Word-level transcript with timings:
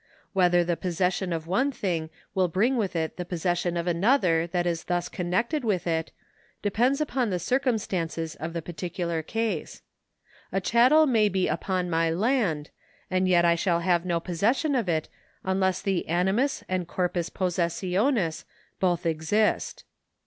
Whether 0.33 0.63
the 0.63 0.75
possession 0.75 1.31
of 1.31 1.45
one 1.45 1.71
thing 1.71 2.09
will 2.33 2.47
bring 2.47 2.75
with 2.75 2.95
it 2.95 3.17
the 3.17 3.23
possession 3.23 3.77
of 3.77 3.85
another 3.85 4.47
that 4.47 4.65
is 4.65 4.85
thus 4.85 5.07
connected 5.07 5.63
with 5.63 5.85
it 5.85 6.11
depends 6.63 6.99
upon 7.01 7.29
the 7.29 7.37
circumstances 7.37 8.33
of 8.33 8.53
the 8.53 8.63
particular 8.63 9.21
case. 9.21 9.83
A 10.51 10.59
chattel 10.59 11.05
may 11.05 11.29
be 11.29 11.47
upon 11.47 11.87
my 11.87 12.09
land, 12.09 12.71
and 13.11 13.27
yet 13.27 13.45
I 13.45 13.53
shall 13.53 13.81
have 13.81 14.03
no 14.03 14.19
posses 14.19 14.57
sion 14.57 14.73
of 14.73 14.89
it 14.89 15.07
unless 15.43 15.83
the 15.83 16.07
animus 16.07 16.63
and 16.67 16.87
corpus 16.87 17.29
possessionis 17.29 18.43
both 18.79 19.05
exist. 19.05 19.83